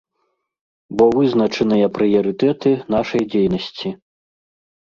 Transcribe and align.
Бо 1.01 1.05
вызначаныя 1.17 1.91
прыярытэты 1.97 2.71
нашай 2.95 3.21
дзейнасці. 3.35 3.89